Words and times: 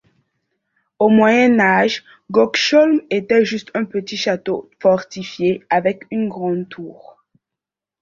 Au 0.97 1.09
Moyen 1.09 1.59
Âge, 1.61 2.03
Göksholm 2.31 3.03
était 3.11 3.45
juste 3.45 3.69
un 3.75 3.85
petit 3.85 4.17
château 4.17 4.67
fortifiée 4.81 5.63
avec 5.69 6.05
une 6.09 6.27
grande 6.27 6.67
tour. 6.69 7.23